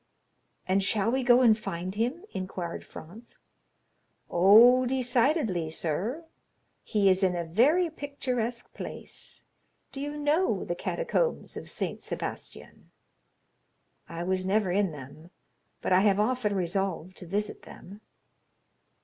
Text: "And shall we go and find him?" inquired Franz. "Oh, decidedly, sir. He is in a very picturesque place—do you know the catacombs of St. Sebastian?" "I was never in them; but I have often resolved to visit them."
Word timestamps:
"And 0.67 0.83
shall 0.83 1.11
we 1.11 1.21
go 1.21 1.41
and 1.41 1.55
find 1.55 1.93
him?" 1.93 2.23
inquired 2.31 2.83
Franz. 2.83 3.37
"Oh, 4.31 4.87
decidedly, 4.87 5.69
sir. 5.69 6.25
He 6.83 7.07
is 7.07 7.21
in 7.23 7.35
a 7.35 7.43
very 7.45 7.87
picturesque 7.91 8.73
place—do 8.73 10.01
you 10.01 10.17
know 10.17 10.63
the 10.65 10.73
catacombs 10.73 11.55
of 11.55 11.69
St. 11.69 12.01
Sebastian?" 12.01 12.89
"I 14.09 14.23
was 14.23 14.43
never 14.43 14.71
in 14.71 14.91
them; 14.91 15.29
but 15.83 15.93
I 15.93 15.99
have 15.99 16.19
often 16.19 16.55
resolved 16.55 17.15
to 17.17 17.27
visit 17.27 17.61
them." 17.61 18.01